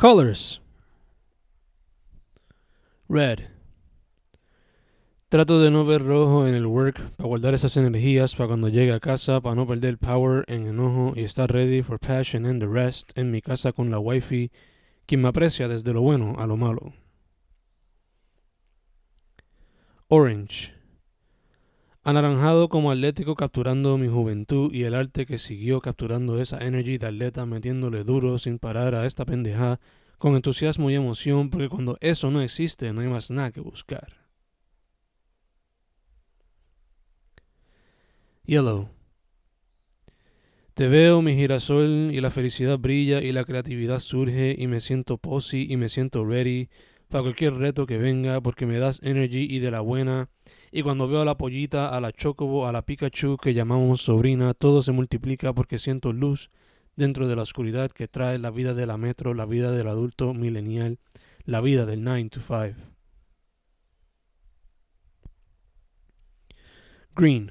Colors. 0.00 0.62
Red. 3.06 3.50
Trato 5.28 5.60
de 5.60 5.70
no 5.70 5.84
ver 5.84 6.02
rojo 6.02 6.48
en 6.48 6.54
el 6.54 6.64
work 6.64 7.10
para 7.16 7.26
guardar 7.26 7.52
esas 7.52 7.76
energías 7.76 8.34
para 8.34 8.46
cuando 8.46 8.68
llegue 8.68 8.94
a 8.94 8.98
casa, 8.98 9.42
para 9.42 9.54
no 9.54 9.66
perder 9.66 9.98
power 9.98 10.46
en 10.48 10.66
enojo 10.66 11.12
y 11.16 11.24
estar 11.24 11.52
ready 11.52 11.82
for 11.82 11.98
passion 11.98 12.46
and 12.46 12.62
the 12.62 12.66
rest 12.66 13.12
en 13.14 13.30
mi 13.30 13.42
casa 13.42 13.72
con 13.72 13.90
la 13.90 13.98
wifi, 13.98 14.50
quien 15.04 15.20
me 15.20 15.28
aprecia 15.28 15.68
desde 15.68 15.92
lo 15.92 16.00
bueno 16.00 16.36
a 16.38 16.46
lo 16.46 16.56
malo. 16.56 16.94
Orange. 20.08 20.79
Anaranjado 22.10 22.68
como 22.68 22.90
atlético 22.90 23.36
capturando 23.36 23.96
mi 23.96 24.08
juventud 24.08 24.74
y 24.74 24.82
el 24.82 24.96
arte 24.96 25.26
que 25.26 25.38
siguió 25.38 25.80
capturando 25.80 26.40
esa 26.40 26.58
energy 26.58 26.98
de 26.98 27.06
atleta 27.06 27.46
metiéndole 27.46 28.02
duro 28.02 28.36
sin 28.40 28.58
parar 28.58 28.96
a 28.96 29.06
esta 29.06 29.24
pendeja 29.24 29.78
con 30.18 30.34
entusiasmo 30.34 30.90
y 30.90 30.96
emoción 30.96 31.50
porque 31.50 31.68
cuando 31.68 31.98
eso 32.00 32.32
no 32.32 32.42
existe 32.42 32.92
no 32.92 33.02
hay 33.02 33.06
más 33.06 33.30
nada 33.30 33.52
que 33.52 33.60
buscar. 33.60 34.26
Yellow. 38.44 38.88
Te 40.74 40.88
veo 40.88 41.22
mi 41.22 41.36
girasol 41.36 42.10
y 42.12 42.20
la 42.20 42.32
felicidad 42.32 42.76
brilla 42.76 43.22
y 43.22 43.30
la 43.30 43.44
creatividad 43.44 44.00
surge 44.00 44.56
y 44.58 44.66
me 44.66 44.80
siento 44.80 45.16
posy 45.16 45.68
y 45.70 45.76
me 45.76 45.88
siento 45.88 46.24
ready 46.24 46.70
para 47.10 47.22
cualquier 47.22 47.54
reto 47.54 47.86
que 47.86 47.98
venga 47.98 48.40
porque 48.40 48.66
me 48.66 48.78
das 48.78 49.00
energy 49.02 49.46
y 49.50 49.58
de 49.58 49.70
la 49.70 49.80
buena. 49.80 50.30
Y 50.72 50.82
cuando 50.82 51.08
veo 51.08 51.20
a 51.20 51.24
la 51.24 51.36
pollita, 51.36 51.88
a 51.88 52.00
la 52.00 52.12
chocobo, 52.12 52.66
a 52.66 52.72
la 52.72 52.82
Pikachu 52.82 53.36
que 53.36 53.52
llamamos 53.52 54.02
sobrina, 54.02 54.54
todo 54.54 54.82
se 54.82 54.92
multiplica 54.92 55.52
porque 55.52 55.78
siento 55.78 56.12
luz 56.12 56.50
dentro 56.96 57.26
de 57.26 57.34
la 57.34 57.42
oscuridad 57.42 57.90
que 57.90 58.08
trae 58.08 58.38
la 58.38 58.50
vida 58.50 58.74
de 58.74 58.86
la 58.86 58.96
metro, 58.96 59.34
la 59.34 59.46
vida 59.46 59.72
del 59.72 59.88
adulto 59.88 60.32
milenial, 60.32 60.98
la 61.44 61.60
vida 61.60 61.86
del 61.86 62.04
9 62.04 62.30
to 62.30 62.40
5. 62.40 62.76
Green. 67.14 67.50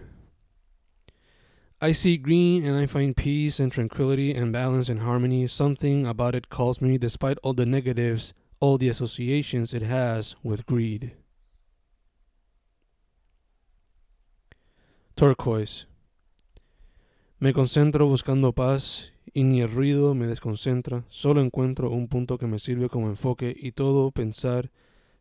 I 1.81 1.94
see 1.94 2.17
green 2.17 2.66
and 2.66 2.77
I 2.77 2.88
find 2.88 3.16
peace 3.16 3.59
and 3.59 3.71
tranquility 3.71 4.33
and 4.33 4.51
balance 4.51 4.89
and 4.89 5.01
harmony. 5.01 5.47
Something 5.47 6.05
about 6.05 6.35
it 6.35 6.49
calls 6.49 6.81
me, 6.81 6.97
despite 6.97 7.38
all 7.44 7.53
the 7.53 7.66
negatives, 7.66 8.33
all 8.59 8.77
the 8.77 8.89
associations 8.89 9.73
it 9.73 9.83
has 9.83 10.35
with 10.43 10.65
greed. 10.65 11.13
Turquoise. 15.16 15.85
Me 17.39 17.53
concentro 17.53 18.05
buscando 18.05 18.53
paz 18.53 19.11
y 19.33 19.43
ni 19.43 19.61
el 19.61 19.71
ruido 19.71 20.13
me 20.13 20.27
desconcentra, 20.27 21.05
solo 21.09 21.41
encuentro 21.41 21.89
un 21.89 22.07
punto 22.07 22.38
que 22.38 22.47
me 22.47 22.59
sirve 22.59 22.89
como 22.89 23.09
enfoque 23.09 23.55
y 23.57 23.71
todo 23.71 24.11
pensar 24.11 24.71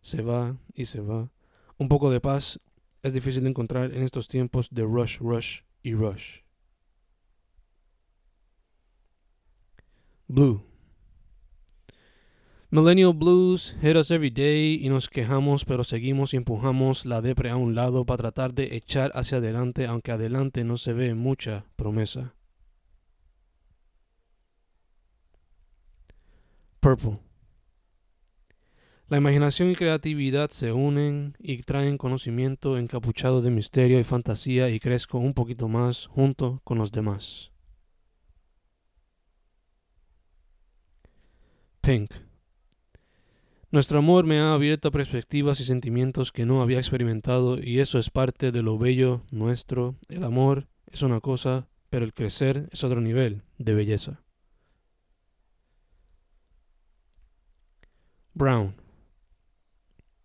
se 0.00 0.22
va 0.22 0.56
y 0.74 0.86
se 0.86 1.00
va. 1.00 1.30
Un 1.78 1.88
poco 1.88 2.10
de 2.10 2.20
paz 2.20 2.60
es 3.02 3.12
difícil 3.12 3.44
de 3.44 3.50
encontrar 3.50 3.94
en 3.94 4.02
estos 4.02 4.28
tiempos 4.28 4.68
de 4.70 4.82
rush, 4.82 5.18
rush 5.18 5.60
y 5.82 5.94
rush. 5.94 6.40
Blue. 10.26 10.67
Millennial 12.70 13.14
Blues 13.14 13.74
hit 13.80 13.96
us 13.96 14.10
every 14.10 14.28
day 14.28 14.74
y 14.84 14.90
nos 14.90 15.08
quejamos, 15.08 15.64
pero 15.64 15.84
seguimos 15.84 16.34
y 16.34 16.36
empujamos 16.36 17.06
la 17.06 17.22
depre 17.22 17.48
a 17.48 17.56
un 17.56 17.74
lado 17.74 18.04
para 18.04 18.18
tratar 18.18 18.52
de 18.52 18.76
echar 18.76 19.10
hacia 19.14 19.38
adelante, 19.38 19.86
aunque 19.86 20.12
adelante 20.12 20.64
no 20.64 20.76
se 20.76 20.92
ve 20.92 21.14
mucha 21.14 21.64
promesa. 21.76 22.34
Purple. 26.80 27.20
La 29.08 29.16
imaginación 29.16 29.70
y 29.70 29.74
creatividad 29.74 30.50
se 30.50 30.70
unen 30.70 31.38
y 31.38 31.62
traen 31.62 31.96
conocimiento 31.96 32.76
encapuchado 32.76 33.40
de 33.40 33.50
misterio 33.50 33.98
y 33.98 34.04
fantasía 34.04 34.68
y 34.68 34.78
crezco 34.78 35.16
un 35.18 35.32
poquito 35.32 35.68
más 35.68 36.06
junto 36.08 36.60
con 36.64 36.76
los 36.76 36.92
demás. 36.92 37.50
Pink. 41.80 42.27
Nuestro 43.70 43.98
amor 43.98 44.24
me 44.24 44.40
ha 44.40 44.54
abierto 44.54 44.90
perspectivas 44.90 45.60
y 45.60 45.64
sentimientos 45.64 46.32
que 46.32 46.46
no 46.46 46.62
había 46.62 46.78
experimentado 46.78 47.58
y 47.62 47.80
eso 47.80 47.98
es 47.98 48.08
parte 48.08 48.50
de 48.50 48.62
lo 48.62 48.78
bello 48.78 49.26
nuestro. 49.30 49.96
El 50.08 50.24
amor 50.24 50.68
es 50.86 51.02
una 51.02 51.20
cosa, 51.20 51.68
pero 51.90 52.06
el 52.06 52.14
crecer 52.14 52.70
es 52.72 52.82
otro 52.82 53.02
nivel 53.02 53.42
de 53.58 53.74
belleza. 53.74 54.22
Brown. 58.32 58.74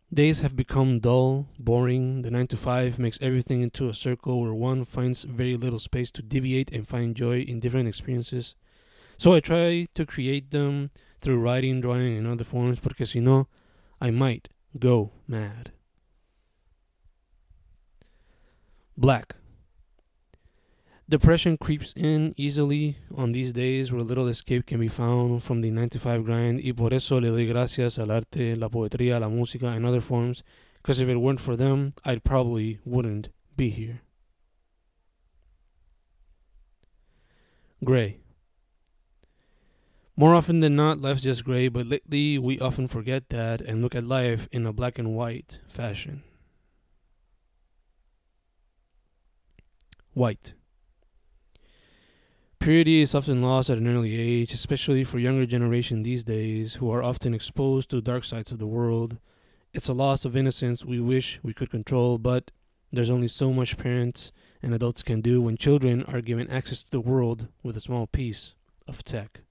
Days 0.10 0.42
have 0.42 0.56
become 0.56 1.00
dull, 1.00 1.48
boring. 1.58 2.22
The 2.22 2.32
9 2.32 2.48
to 2.48 2.58
5 2.58 2.98
makes 2.98 3.20
everything 3.20 3.62
into 3.62 3.90
a 3.90 3.94
circle 3.94 4.40
where 4.40 4.54
one 4.54 4.86
finds 4.86 5.26
very 5.26 5.58
little 5.58 5.80
space 5.80 6.12
to 6.14 6.22
deviate 6.22 6.72
and 6.72 6.88
find 6.88 7.14
joy 7.14 7.42
in 7.42 7.60
different 7.60 7.90
experiences. 7.90 8.56
So 9.18 9.34
I 9.34 9.42
try 9.42 9.88
to 9.96 10.06
create 10.06 10.52
them 10.52 10.92
through 11.24 11.40
writing, 11.40 11.82
drawing, 11.82 12.18
and 12.18 12.28
other 12.28 12.44
forms, 12.44 12.80
porque 12.80 13.08
si 13.08 13.20
no, 13.20 13.48
I 14.00 14.12
might 14.12 14.50
go 14.78 15.12
mad. 15.28 15.72
Black. 18.96 19.36
Depression 21.10 21.58
creeps 21.58 21.94
in 21.96 22.34
easily 22.38 22.98
on 23.16 23.32
these 23.32 23.54
days 23.54 23.92
where 23.92 24.04
little 24.04 24.28
escape 24.28 24.66
can 24.66 24.80
be 24.80 24.88
found 24.88 25.44
from 25.44 25.62
the 25.62 25.72
9 25.72 25.90
to 25.90 26.00
5 26.00 26.24
grind, 26.24 26.62
y 26.64 26.72
por 26.74 26.94
eso 26.94 27.20
le 27.20 27.30
doy 27.30 27.46
gracias 27.46 27.98
al 27.98 28.12
arte, 28.12 28.56
la 28.56 28.70
poetría, 28.70 29.20
la 29.20 29.30
música, 29.30 29.68
and 29.68 29.86
other 29.86 30.02
forms, 30.02 30.44
because 30.82 31.00
if 31.00 31.08
it 31.08 31.18
weren't 31.18 31.40
for 31.40 31.56
them, 31.56 31.94
I 32.04 32.18
probably 32.18 32.80
wouldn't 32.86 33.30
be 33.56 33.70
here. 33.70 34.02
Gray. 37.84 38.23
More 40.16 40.36
often 40.36 40.60
than 40.60 40.76
not, 40.76 41.02
life's 41.02 41.24
just 41.24 41.44
gray, 41.44 41.70
but 41.70 41.88
lately 41.88 42.38
we 42.38 42.60
often 42.60 42.88
forget 42.88 43.30
that 43.30 43.62
and 43.62 43.82
look 43.82 43.96
at 43.96 44.06
life 44.06 44.48
in 44.52 44.66
a 44.66 44.74
black 44.74 45.00
and 45.00 45.16
white 45.16 45.60
fashion. 45.68 46.24
White. 50.14 50.54
Purity 52.60 53.02
is 53.02 53.16
often 53.16 53.42
lost 53.42 53.72
at 53.72 53.80
an 53.80 53.88
early 53.88 54.16
age, 54.16 54.54
especially 54.54 55.04
for 55.04 55.18
younger 55.18 55.48
generation 55.48 56.04
these 56.04 56.24
days 56.24 56.76
who 56.76 56.92
are 56.92 57.04
often 57.04 57.34
exposed 57.34 57.90
to 57.90 58.00
dark 58.00 58.24
sides 58.24 58.52
of 58.52 58.60
the 58.60 58.68
world. 58.68 59.18
It's 59.74 59.90
a 59.90 59.94
loss 59.94 60.24
of 60.24 60.38
innocence 60.38 60.86
we 60.86 61.00
wish 61.00 61.40
we 61.42 61.54
could 61.54 61.72
control, 61.72 62.20
but 62.20 62.52
there's 62.92 63.10
only 63.10 63.28
so 63.28 63.52
much 63.52 63.78
parents 63.78 64.32
and 64.62 64.76
adults 64.76 65.02
can 65.02 65.22
do 65.22 65.42
when 65.42 65.58
children 65.58 66.04
are 66.04 66.22
given 66.22 66.50
access 66.52 66.84
to 66.84 66.92
the 66.92 67.02
world 67.02 67.48
with 67.64 67.76
a 67.76 67.82
small 67.82 68.06
piece 68.06 68.54
of 68.88 69.04
tech. 69.04 69.43